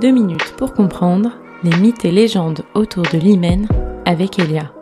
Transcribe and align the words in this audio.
Deux 0.00 0.12
minutes 0.12 0.54
pour 0.56 0.72
comprendre 0.72 1.32
les 1.62 1.76
mythes 1.76 2.06
et 2.06 2.10
légendes 2.10 2.62
autour 2.74 3.02
de 3.02 3.18
l'hymen 3.18 3.68
avec 4.06 4.38
Elia. 4.38 4.72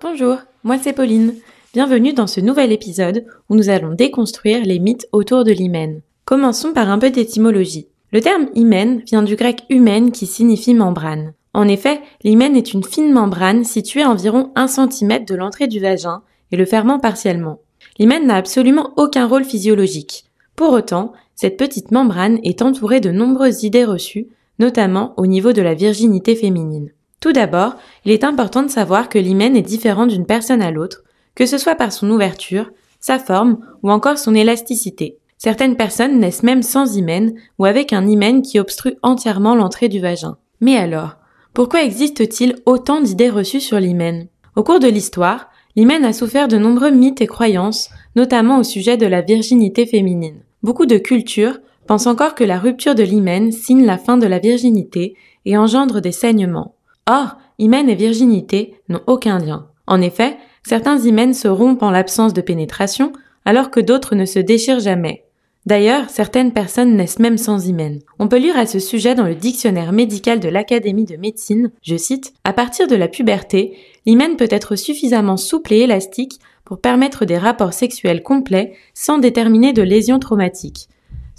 Bonjour, 0.00 0.38
moi 0.64 0.76
c'est 0.76 0.92
Pauline. 0.92 1.36
Bienvenue 1.72 2.14
dans 2.14 2.26
ce 2.26 2.40
nouvel 2.40 2.72
épisode 2.72 3.24
où 3.48 3.54
nous 3.54 3.68
allons 3.68 3.94
déconstruire 3.94 4.64
les 4.64 4.80
mythes 4.80 5.06
autour 5.12 5.44
de 5.44 5.52
l'hymen. 5.52 6.00
Commençons 6.24 6.72
par 6.72 6.90
un 6.90 6.98
peu 6.98 7.10
d'étymologie. 7.10 7.86
Le 8.12 8.20
terme 8.20 8.48
hymen 8.56 9.02
vient 9.06 9.22
du 9.22 9.36
grec 9.36 9.62
humen 9.70 10.10
qui 10.10 10.26
signifie 10.26 10.74
membrane. 10.74 11.32
En 11.54 11.68
effet, 11.68 12.00
l'hymen 12.24 12.56
est 12.56 12.72
une 12.72 12.82
fine 12.82 13.12
membrane 13.12 13.62
située 13.62 14.02
à 14.02 14.10
environ 14.10 14.50
1 14.56 14.66
cm 14.66 15.26
de 15.26 15.36
l'entrée 15.36 15.68
du 15.68 15.78
vagin 15.78 16.22
et 16.50 16.56
le 16.56 16.64
fermant 16.64 16.98
partiellement. 16.98 17.60
L'hymen 18.00 18.26
n'a 18.26 18.34
absolument 18.34 18.94
aucun 18.96 19.28
rôle 19.28 19.44
physiologique. 19.44 20.24
Pour 20.56 20.72
autant, 20.72 21.12
cette 21.36 21.56
petite 21.56 21.92
membrane 21.92 22.40
est 22.42 22.62
entourée 22.62 22.98
de 22.98 23.12
nombreuses 23.12 23.62
idées 23.62 23.84
reçues, 23.84 24.26
notamment 24.60 25.14
au 25.16 25.26
niveau 25.26 25.52
de 25.52 25.62
la 25.62 25.74
virginité 25.74 26.36
féminine. 26.36 26.92
Tout 27.20 27.32
d'abord, 27.32 27.74
il 28.04 28.12
est 28.12 28.24
important 28.24 28.62
de 28.62 28.68
savoir 28.68 29.08
que 29.08 29.18
l'hymen 29.18 29.56
est 29.56 29.62
différent 29.62 30.06
d'une 30.06 30.26
personne 30.26 30.62
à 30.62 30.70
l'autre, 30.70 31.02
que 31.34 31.46
ce 31.46 31.58
soit 31.58 31.74
par 31.74 31.92
son 31.92 32.08
ouverture, 32.10 32.70
sa 33.00 33.18
forme 33.18 33.58
ou 33.82 33.90
encore 33.90 34.18
son 34.18 34.34
élasticité. 34.34 35.18
Certaines 35.38 35.76
personnes 35.76 36.20
naissent 36.20 36.42
même 36.42 36.62
sans 36.62 36.96
hymen 36.96 37.32
ou 37.58 37.64
avec 37.64 37.92
un 37.92 38.06
hymen 38.06 38.42
qui 38.42 38.60
obstrue 38.60 38.96
entièrement 39.02 39.54
l'entrée 39.54 39.88
du 39.88 39.98
vagin. 39.98 40.36
Mais 40.60 40.76
alors, 40.76 41.16
pourquoi 41.54 41.82
existe-t-il 41.82 42.56
autant 42.66 43.00
d'idées 43.00 43.30
reçues 43.30 43.60
sur 43.60 43.80
l'hymen? 43.80 44.28
Au 44.54 44.62
cours 44.62 44.80
de 44.80 44.88
l'histoire, 44.88 45.48
l'hymen 45.76 46.04
a 46.04 46.12
souffert 46.12 46.48
de 46.48 46.58
nombreux 46.58 46.90
mythes 46.90 47.22
et 47.22 47.26
croyances, 47.26 47.88
notamment 48.16 48.58
au 48.58 48.62
sujet 48.62 48.98
de 48.98 49.06
la 49.06 49.22
virginité 49.22 49.86
féminine. 49.86 50.42
Beaucoup 50.62 50.86
de 50.86 50.98
cultures 50.98 51.58
pensent 51.90 52.06
encore 52.06 52.36
que 52.36 52.44
la 52.44 52.60
rupture 52.60 52.94
de 52.94 53.02
l'hymen 53.02 53.50
signe 53.50 53.84
la 53.84 53.98
fin 53.98 54.16
de 54.16 54.28
la 54.28 54.38
virginité 54.38 55.16
et 55.44 55.56
engendre 55.56 56.00
des 56.00 56.12
saignements. 56.12 56.76
Or, 57.08 57.36
hymen 57.58 57.88
et 57.88 57.96
virginité 57.96 58.76
n'ont 58.88 59.02
aucun 59.08 59.40
lien. 59.40 59.66
En 59.88 60.00
effet, 60.00 60.36
certains 60.62 61.00
hymens 61.00 61.36
se 61.36 61.48
rompent 61.48 61.82
en 61.82 61.90
l'absence 61.90 62.32
de 62.32 62.42
pénétration, 62.42 63.12
alors 63.44 63.72
que 63.72 63.80
d'autres 63.80 64.14
ne 64.14 64.24
se 64.24 64.38
déchirent 64.38 64.78
jamais. 64.78 65.24
D'ailleurs, 65.66 66.08
certaines 66.10 66.52
personnes 66.52 66.94
naissent 66.94 67.18
même 67.18 67.38
sans 67.38 67.66
hymen. 67.66 67.98
On 68.20 68.28
peut 68.28 68.38
lire 68.38 68.56
à 68.56 68.66
ce 68.66 68.78
sujet 68.78 69.16
dans 69.16 69.26
le 69.26 69.34
dictionnaire 69.34 69.90
médical 69.90 70.38
de 70.38 70.48
l'Académie 70.48 71.06
de 71.06 71.16
médecine, 71.16 71.72
je 71.82 71.96
cite, 71.96 72.34
À 72.44 72.52
partir 72.52 72.86
de 72.86 72.94
la 72.94 73.08
puberté, 73.08 73.76
l'hymen 74.06 74.36
peut 74.36 74.46
être 74.48 74.76
suffisamment 74.76 75.36
souple 75.36 75.72
et 75.72 75.80
élastique 75.80 76.38
pour 76.64 76.80
permettre 76.80 77.24
des 77.24 77.36
rapports 77.36 77.72
sexuels 77.72 78.22
complets 78.22 78.74
sans 78.94 79.18
déterminer 79.18 79.72
de 79.72 79.82
lésions 79.82 80.20
traumatiques. 80.20 80.86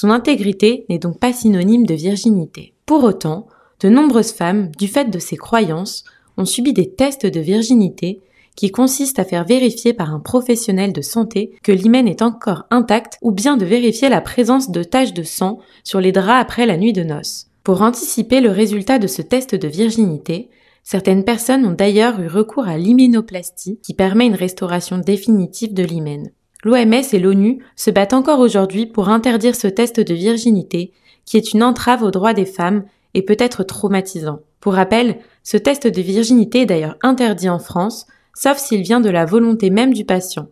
Son 0.00 0.10
intégrité 0.10 0.86
n'est 0.88 1.00
donc 1.00 1.18
pas 1.18 1.32
synonyme 1.32 1.84
de 1.84 1.94
virginité. 1.94 2.72
Pour 2.86 3.02
autant, 3.02 3.48
de 3.80 3.88
nombreuses 3.88 4.30
femmes, 4.30 4.70
du 4.78 4.86
fait 4.86 5.10
de 5.10 5.18
ces 5.18 5.36
croyances, 5.36 6.04
ont 6.36 6.44
subi 6.44 6.72
des 6.72 6.94
tests 6.94 7.26
de 7.26 7.40
virginité 7.40 8.20
qui 8.54 8.70
consistent 8.70 9.18
à 9.18 9.24
faire 9.24 9.44
vérifier 9.44 9.94
par 9.94 10.14
un 10.14 10.20
professionnel 10.20 10.92
de 10.92 11.02
santé 11.02 11.50
que 11.64 11.72
l'hymen 11.72 12.06
est 12.06 12.22
encore 12.22 12.62
intact 12.70 13.18
ou 13.22 13.32
bien 13.32 13.56
de 13.56 13.64
vérifier 13.64 14.08
la 14.08 14.20
présence 14.20 14.70
de 14.70 14.84
taches 14.84 15.14
de 15.14 15.24
sang 15.24 15.58
sur 15.82 16.00
les 16.00 16.12
draps 16.12 16.42
après 16.42 16.64
la 16.64 16.76
nuit 16.76 16.92
de 16.92 17.02
noces. 17.02 17.48
Pour 17.64 17.82
anticiper 17.82 18.40
le 18.40 18.52
résultat 18.52 19.00
de 19.00 19.08
ce 19.08 19.22
test 19.22 19.56
de 19.56 19.66
virginité, 19.66 20.48
Certaines 20.90 21.24
personnes 21.24 21.66
ont 21.66 21.72
d'ailleurs 21.72 22.18
eu 22.18 22.28
recours 22.28 22.66
à 22.66 22.78
l'hyménoplastie 22.78 23.78
qui 23.82 23.92
permet 23.92 24.24
une 24.24 24.34
restauration 24.34 24.96
définitive 24.96 25.74
de 25.74 25.82
l'hymen. 25.82 26.30
L'OMS 26.64 27.04
et 27.12 27.18
l'ONU 27.18 27.64
se 27.76 27.90
battent 27.90 28.14
encore 28.14 28.40
aujourd'hui 28.40 28.86
pour 28.86 29.08
interdire 29.08 29.54
ce 29.54 29.68
test 29.68 30.00
de 30.00 30.14
virginité 30.14 30.92
qui 31.24 31.36
est 31.36 31.52
une 31.52 31.62
entrave 31.62 32.02
aux 32.02 32.10
droits 32.10 32.32
des 32.32 32.46
femmes 32.46 32.84
et 33.12 33.22
peut 33.22 33.36
être 33.38 33.62
traumatisant. 33.62 34.40
Pour 34.60 34.74
rappel, 34.74 35.18
ce 35.44 35.56
test 35.56 35.86
de 35.86 36.00
virginité 36.00 36.62
est 36.62 36.66
d'ailleurs 36.66 36.96
interdit 37.02 37.50
en 37.50 37.58
France, 37.58 38.06
sauf 38.34 38.56
s'il 38.56 38.82
vient 38.82 39.00
de 39.00 39.10
la 39.10 39.24
volonté 39.24 39.70
même 39.70 39.92
du 39.92 40.04
patient. 40.04 40.48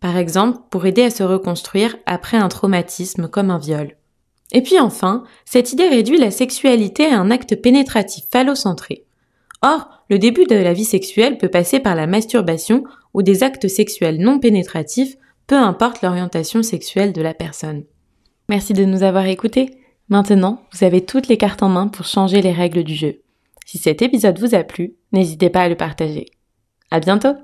Par 0.00 0.16
exemple, 0.16 0.60
pour 0.70 0.86
aider 0.86 1.02
à 1.02 1.10
se 1.10 1.22
reconstruire 1.22 1.96
après 2.06 2.36
un 2.36 2.48
traumatisme 2.48 3.28
comme 3.28 3.50
un 3.50 3.58
viol. 3.58 3.96
Et 4.52 4.62
puis 4.62 4.78
enfin, 4.78 5.24
cette 5.44 5.72
idée 5.72 5.88
réduit 5.88 6.18
la 6.18 6.30
sexualité 6.30 7.06
à 7.06 7.18
un 7.18 7.30
acte 7.30 7.60
pénétratif 7.60 8.24
phallocentré. 8.30 9.04
Or, 9.62 9.88
le 10.08 10.18
début 10.18 10.44
de 10.44 10.56
la 10.56 10.72
vie 10.72 10.84
sexuelle 10.84 11.38
peut 11.38 11.48
passer 11.48 11.80
par 11.80 11.94
la 11.94 12.06
masturbation 12.06 12.84
ou 13.14 13.22
des 13.22 13.42
actes 13.42 13.68
sexuels 13.68 14.20
non 14.20 14.38
pénétratifs, 14.38 15.16
peu 15.52 15.58
importe 15.58 16.00
l'orientation 16.00 16.62
sexuelle 16.62 17.12
de 17.12 17.20
la 17.20 17.34
personne. 17.34 17.84
Merci 18.48 18.72
de 18.72 18.86
nous 18.86 19.02
avoir 19.02 19.26
écoutés. 19.26 19.82
Maintenant, 20.08 20.62
vous 20.72 20.82
avez 20.82 21.04
toutes 21.04 21.28
les 21.28 21.36
cartes 21.36 21.62
en 21.62 21.68
main 21.68 21.88
pour 21.88 22.06
changer 22.06 22.40
les 22.40 22.52
règles 22.52 22.84
du 22.84 22.94
jeu. 22.94 23.20
Si 23.66 23.76
cet 23.76 24.00
épisode 24.00 24.38
vous 24.38 24.54
a 24.54 24.64
plu, 24.64 24.94
n'hésitez 25.12 25.50
pas 25.50 25.60
à 25.60 25.68
le 25.68 25.76
partager. 25.76 26.30
À 26.90 27.00
bientôt! 27.00 27.34